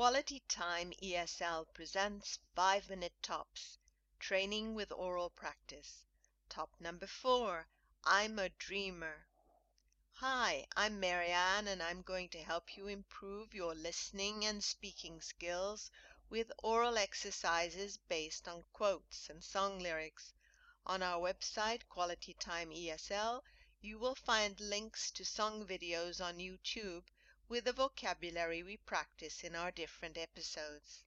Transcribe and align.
Quality 0.00 0.40
Time 0.48 0.94
ESL 1.02 1.66
presents 1.74 2.38
5 2.54 2.88
Minute 2.88 3.12
Tops 3.20 3.76
Training 4.18 4.74
with 4.74 4.90
Oral 4.92 5.28
Practice. 5.28 6.04
Top 6.48 6.70
number 6.80 7.06
4 7.06 7.68
I'm 8.04 8.38
a 8.38 8.48
Dreamer. 8.48 9.26
Hi, 10.12 10.66
I'm 10.74 11.00
Marianne 11.00 11.68
and 11.68 11.82
I'm 11.82 12.00
going 12.00 12.30
to 12.30 12.42
help 12.42 12.78
you 12.78 12.86
improve 12.86 13.52
your 13.52 13.74
listening 13.74 14.46
and 14.46 14.64
speaking 14.64 15.20
skills 15.20 15.90
with 16.30 16.50
oral 16.62 16.96
exercises 16.96 17.98
based 18.08 18.48
on 18.48 18.64
quotes 18.72 19.28
and 19.28 19.44
song 19.44 19.80
lyrics. 19.80 20.32
On 20.86 21.02
our 21.02 21.20
website, 21.20 21.86
Quality 21.90 22.32
Time 22.40 22.70
ESL, 22.70 23.42
you 23.82 23.98
will 23.98 24.14
find 24.14 24.58
links 24.60 25.10
to 25.10 25.26
song 25.26 25.66
videos 25.66 26.24
on 26.24 26.38
YouTube 26.38 27.02
with 27.50 27.64
the 27.64 27.72
vocabulary 27.72 28.62
we 28.62 28.76
practice 28.76 29.42
in 29.42 29.56
our 29.56 29.72
different 29.72 30.16
episodes. 30.16 31.02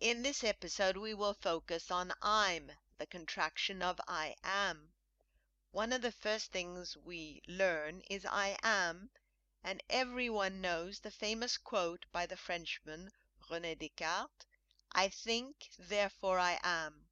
In 0.00 0.22
this 0.22 0.44
episode, 0.44 0.98
we 0.98 1.14
will 1.14 1.32
focus 1.32 1.90
on 1.90 2.12
I'm, 2.20 2.70
the 2.98 3.06
contraction 3.06 3.80
of 3.80 3.98
I 4.06 4.36
am. 4.44 4.92
One 5.70 5.94
of 5.94 6.02
the 6.02 6.12
first 6.12 6.52
things 6.52 6.94
we 6.94 7.40
learn 7.48 8.02
is 8.10 8.26
I 8.26 8.58
am, 8.62 9.08
and 9.64 9.82
everyone 9.88 10.60
knows 10.60 11.00
the 11.00 11.10
famous 11.10 11.56
quote 11.56 12.04
by 12.12 12.26
the 12.26 12.36
Frenchman 12.36 13.12
René 13.48 13.78
Descartes 13.78 14.44
I 14.92 15.08
think, 15.08 15.70
therefore 15.78 16.38
I 16.38 16.60
am. 16.62 17.08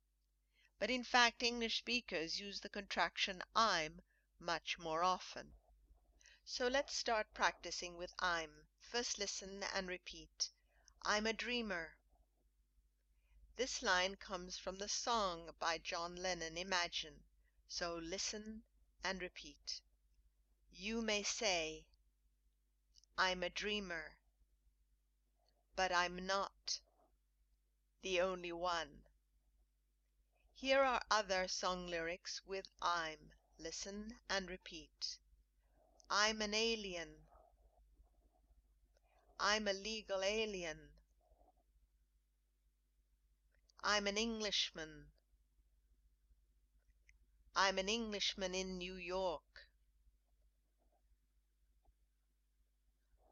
But 0.79 0.91
in 0.91 1.03
fact, 1.03 1.43
English 1.43 1.79
speakers 1.79 2.39
use 2.39 2.61
the 2.61 2.69
contraction 2.69 3.43
I'm 3.57 4.03
much 4.39 4.79
more 4.79 5.03
often. 5.03 5.55
So 6.53 6.67
let's 6.67 6.97
start 6.97 7.33
practicing 7.33 7.97
with 7.97 8.13
I'm. 8.19 8.51
First 8.81 9.21
listen 9.21 9.63
and 9.73 9.87
repeat. 9.87 10.51
I'm 11.03 11.25
a 11.25 11.33
dreamer. 11.33 11.95
This 13.55 13.85
line 13.85 14.17
comes 14.17 14.59
from 14.59 14.79
the 14.79 14.89
song 14.89 15.55
by 15.61 15.79
John 15.79 16.17
Lennon, 16.17 16.59
Imagine. 16.59 17.23
So 17.69 17.99
listen 17.99 18.65
and 19.05 19.23
repeat. 19.23 19.81
You 20.73 21.01
may 21.01 21.23
say, 21.23 21.85
I'm 23.17 23.45
a 23.45 23.49
dreamer, 23.49 24.17
but 25.77 25.93
I'm 25.93 26.27
not 26.27 26.81
the 28.03 28.21
only 28.21 28.51
one. 28.51 29.05
Here 30.53 30.83
are 30.83 31.03
other 31.13 31.47
song 31.47 31.87
lyrics 31.87 32.43
with 32.45 32.67
I'm. 32.83 33.35
Listen 33.57 34.19
and 34.29 34.51
repeat. 34.51 35.19
I'm 36.13 36.43
an 36.43 36.55
alien. 36.55 37.09
I'm 39.39 39.69
a 39.69 39.73
legal 39.73 40.23
alien. 40.25 40.77
I'm 43.85 44.09
an 44.09 44.19
Englishman. 44.19 45.07
I'm 47.55 47.79
an 47.79 47.89
Englishman 47.89 48.57
in 48.57 48.77
New 48.77 48.95
York. 48.95 49.69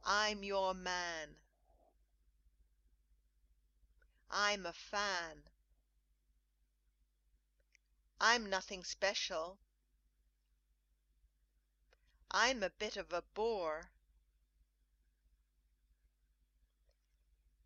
I'm 0.04 0.44
your 0.44 0.72
man. 0.72 1.36
I'm 4.30 4.66
a 4.66 4.72
fan. 4.72 5.42
I'm 8.20 8.48
nothing 8.48 8.84
special. 8.84 9.58
I'm 12.40 12.62
a 12.62 12.70
bit 12.70 12.96
of 12.96 13.12
a 13.12 13.22
bore. 13.22 13.90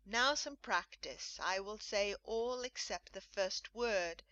Now 0.03 0.33
some 0.33 0.57
practice. 0.57 1.39
I 1.39 1.59
will 1.59 1.77
say 1.77 2.15
all 2.23 2.63
except 2.63 3.13
the 3.13 3.21
first 3.21 3.75
word. 3.75 4.23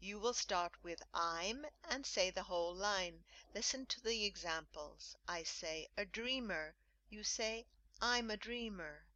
You 0.00 0.18
will 0.18 0.34
start 0.34 0.72
with 0.82 1.04
I'm 1.14 1.66
and 1.84 2.04
say 2.04 2.30
the 2.30 2.42
whole 2.42 2.74
line. 2.74 3.22
Listen 3.54 3.86
to 3.86 4.00
the 4.00 4.24
examples. 4.24 5.14
I 5.28 5.44
say 5.44 5.86
a 5.96 6.04
dreamer. 6.04 6.74
You 7.08 7.22
say 7.22 7.64
I'm 8.02 8.28
a 8.28 8.36
dreamer. 8.36 9.06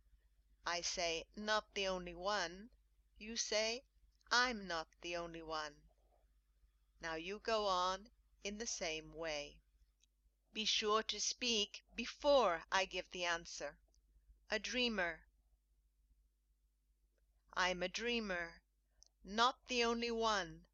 I 0.65 0.83
say 0.83 1.27
not 1.35 1.65
the 1.75 1.89
only 1.89 2.15
one. 2.15 2.71
You 3.19 3.37
say 3.37 3.83
I'm 4.31 4.69
not 4.69 4.87
the 5.01 5.17
only 5.17 5.43
one. 5.43 5.75
Now 7.01 7.17
you 7.17 7.41
go 7.41 7.67
on 7.67 8.09
in 8.45 8.59
the 8.59 8.69
same 8.69 9.15
way. 9.15 9.60
Be 10.53 10.65
sure 10.65 11.05
to 11.05 11.21
speak 11.21 11.85
before 11.95 12.65
I 12.73 12.85
give 12.85 13.09
the 13.13 13.25
answer. 13.25 13.77
A 14.51 14.59
dreamer. 14.59 15.21
I'm 17.55 17.83
a 17.85 17.89
dreamer, 17.89 18.63
not 19.25 19.69
the 19.69 19.85
only 19.85 20.11
one. 20.11 20.67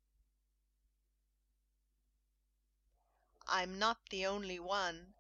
I'm 3.47 3.78
not 3.78 3.98
the 4.09 4.26
only 4.26 4.59
one. 4.59 5.14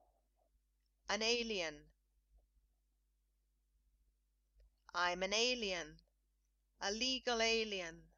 An 1.08 1.22
alien. 1.22 1.92
I'm 4.94 5.22
an 5.22 5.34
alien, 5.34 6.00
a 6.80 6.90
legal 6.90 7.42
alien. 7.42 8.08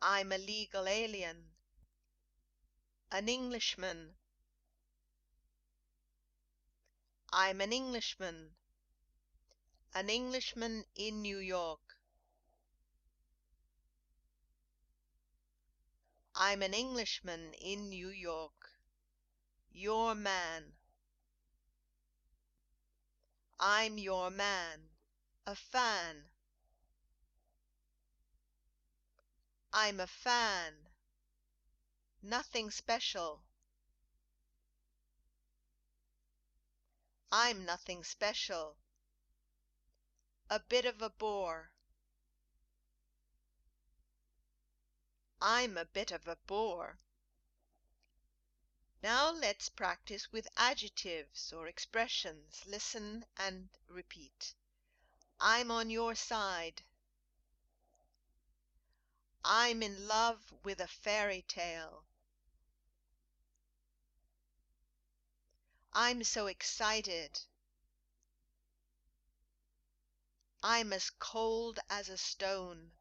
I'm 0.00 0.30
a 0.30 0.38
legal 0.38 0.86
alien 0.86 1.51
an 3.14 3.28
Englishman. 3.28 4.14
I'm 7.30 7.60
an 7.60 7.70
Englishman. 7.70 8.52
An 9.94 10.08
Englishman 10.08 10.84
in 10.96 11.20
New 11.20 11.36
York. 11.36 11.98
I'm 16.34 16.62
an 16.62 16.72
Englishman 16.72 17.52
in 17.60 17.90
New 17.90 18.08
York. 18.08 18.70
Your 19.70 20.14
man. 20.14 20.72
I'm 23.60 23.98
your 23.98 24.30
man. 24.30 24.88
A 25.46 25.54
fan. 25.54 26.30
I'm 29.70 30.00
a 30.00 30.06
fan. 30.06 30.91
Nothing 32.24 32.70
special. 32.70 33.42
I'm 37.32 37.64
nothing 37.64 38.04
special. 38.04 38.76
A 40.48 40.60
bit 40.60 40.84
of 40.84 41.02
a 41.02 41.10
bore. 41.10 41.72
I'm 45.40 45.76
a 45.76 45.84
bit 45.84 46.12
of 46.12 46.28
a 46.28 46.36
bore. 46.46 47.00
Now 49.02 49.32
let's 49.32 49.68
practice 49.68 50.30
with 50.30 50.46
adjectives 50.56 51.52
or 51.52 51.66
expressions. 51.66 52.62
Listen 52.66 53.24
and 53.36 53.68
repeat. 53.88 54.54
I'm 55.40 55.72
on 55.72 55.90
your 55.90 56.14
side. 56.14 56.82
I'm 59.44 59.82
in 59.82 60.06
love 60.06 60.54
with 60.62 60.78
a 60.78 60.86
fairy 60.86 61.44
tale. 61.48 62.04
I'm 65.94 66.24
so 66.24 66.46
excited. 66.46 67.38
I'm 70.62 70.90
as 70.92 71.10
cold 71.10 71.80
as 71.90 72.08
a 72.08 72.16
stone. 72.16 72.92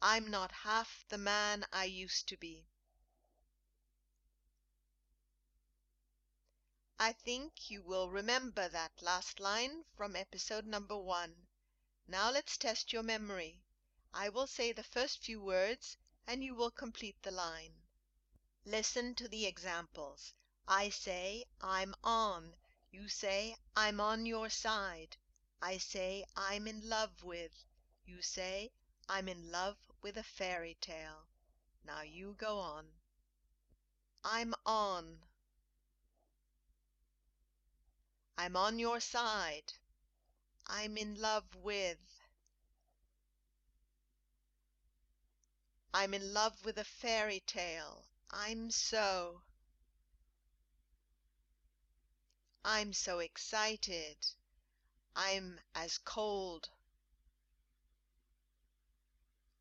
I'm 0.00 0.30
not 0.30 0.52
half 0.52 1.04
the 1.10 1.18
man 1.18 1.66
I 1.70 1.84
used 1.84 2.28
to 2.28 2.38
be. 2.38 2.66
I 6.98 7.12
think 7.12 7.70
you 7.70 7.82
will 7.82 8.08
remember 8.08 8.68
that 8.68 9.02
last 9.02 9.38
line 9.38 9.84
from 9.96 10.16
episode 10.16 10.64
number 10.64 10.96
one. 10.96 11.48
Now 12.06 12.30
let's 12.30 12.56
test 12.56 12.90
your 12.90 13.02
memory. 13.02 13.62
I 14.14 14.30
will 14.30 14.46
say 14.46 14.72
the 14.72 14.82
first 14.82 15.22
few 15.22 15.42
words 15.42 15.98
and 16.26 16.42
you 16.42 16.54
will 16.54 16.70
complete 16.70 17.20
the 17.22 17.32
line. 17.32 17.81
Listen 18.64 19.14
to 19.16 19.26
the 19.26 19.44
examples. 19.44 20.34
I 20.68 20.90
say, 20.90 21.46
I'm 21.60 21.96
on. 22.04 22.54
You 22.92 23.08
say, 23.08 23.56
I'm 23.74 24.00
on 24.00 24.24
your 24.24 24.50
side. 24.50 25.16
I 25.60 25.78
say, 25.78 26.24
I'm 26.36 26.68
in 26.68 26.88
love 26.88 27.24
with. 27.24 27.64
You 28.06 28.22
say, 28.22 28.70
I'm 29.08 29.28
in 29.28 29.50
love 29.50 29.76
with 30.00 30.16
a 30.16 30.22
fairy 30.22 30.76
tale. 30.80 31.26
Now 31.84 32.02
you 32.02 32.34
go 32.38 32.60
on. 32.60 32.86
I'm 34.22 34.54
on. 34.64 35.18
I'm 38.38 38.56
on 38.56 38.78
your 38.78 39.00
side. 39.00 39.72
I'm 40.68 40.96
in 40.96 41.20
love 41.20 41.56
with. 41.56 41.98
I'm 45.92 46.14
in 46.14 46.32
love 46.32 46.64
with 46.64 46.78
a 46.78 46.84
fairy 46.84 47.40
tale. 47.40 48.06
I'm 48.34 48.70
so. 48.70 49.42
I'm 52.64 52.94
so 52.94 53.18
excited. 53.18 54.16
I'm 55.14 55.60
as 55.74 55.98
cold. 55.98 56.70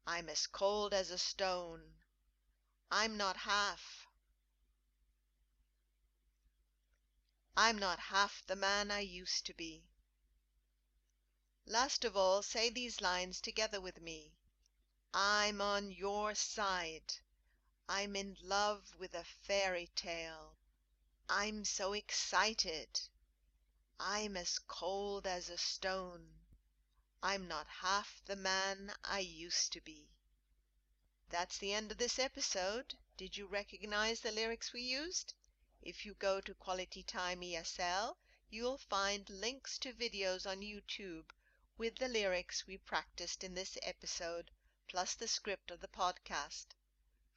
I'm 0.07 0.29
as 0.29 0.47
cold 0.47 0.93
as 0.93 1.11
a 1.11 1.17
stone. 1.17 1.81
I'm 2.89 3.17
not 3.17 3.37
half. 3.37 4.07
I'm 7.57 7.77
not 7.77 7.99
half 7.99 8.43
the 8.47 8.55
man 8.55 8.89
I 8.89 9.01
used 9.01 9.45
to 9.47 9.53
be. 9.53 9.83
Last 11.65 12.05
of 12.05 12.15
all, 12.15 12.41
say 12.41 12.69
these 12.69 13.01
lines 13.01 13.41
together 13.41 13.81
with 13.81 13.99
me. 13.99 14.33
I'm 15.13 15.59
on 15.59 15.91
your 15.91 16.35
side. 16.35 17.15
I'm 17.93 18.15
in 18.15 18.37
love 18.41 18.95
with 18.97 19.13
a 19.13 19.25
fairy 19.25 19.89
tale. 19.95 20.55
I'm 21.27 21.65
so 21.65 21.91
excited. 21.91 23.01
I'm 23.99 24.37
as 24.37 24.59
cold 24.59 25.27
as 25.27 25.49
a 25.49 25.57
stone. 25.57 26.39
I'm 27.21 27.49
not 27.49 27.67
half 27.67 28.21
the 28.23 28.37
man 28.37 28.93
I 29.03 29.19
used 29.19 29.73
to 29.73 29.81
be. 29.81 30.07
That's 31.27 31.57
the 31.57 31.73
end 31.73 31.91
of 31.91 31.97
this 31.97 32.17
episode. 32.17 32.97
Did 33.17 33.35
you 33.35 33.45
recognize 33.45 34.21
the 34.21 34.31
lyrics 34.31 34.71
we 34.71 34.83
used? 34.83 35.33
If 35.81 36.05
you 36.05 36.13
go 36.13 36.39
to 36.39 36.53
Quality 36.53 37.03
Time 37.03 37.41
ESL, 37.41 38.15
you'll 38.49 38.77
find 38.77 39.29
links 39.29 39.77
to 39.79 39.91
videos 39.91 40.49
on 40.49 40.61
YouTube 40.61 41.25
with 41.77 41.97
the 41.97 42.07
lyrics 42.07 42.65
we 42.65 42.77
practiced 42.77 43.43
in 43.43 43.53
this 43.53 43.77
episode, 43.81 44.49
plus 44.87 45.13
the 45.13 45.27
script 45.27 45.71
of 45.71 45.81
the 45.81 45.89
podcast. 45.89 46.67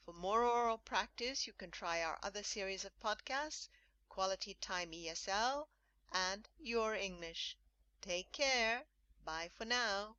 For 0.05 0.13
more 0.13 0.45
oral 0.45 0.77
practice, 0.79 1.47
you 1.47 1.55
can 1.55 1.71
try 1.71 2.03
our 2.03 2.19
other 2.23 2.43
series 2.43 2.85
of 2.85 3.01
podcasts 3.01 3.69
Quality 4.11 4.55
Time 4.61 4.93
ESL, 4.93 5.67
and 6.13 6.47
Your 6.59 6.95
English. 6.95 7.57
Take 8.03 8.31
care. 8.31 8.85
Bye 9.25 9.49
for 9.49 9.65
now. 9.65 10.17